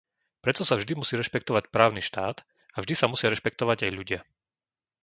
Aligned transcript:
Preto 0.43 0.61
sa 0.65 0.75
vždy 0.81 0.93
musí 0.97 1.13
rešpektovať 1.21 1.63
právny 1.75 2.01
štát 2.09 2.37
a 2.73 2.77
vždy 2.81 2.93
sa 2.97 3.05
musia 3.11 3.29
rešpektovať 3.33 3.77
aj 3.85 3.91
ľudia. 3.97 4.19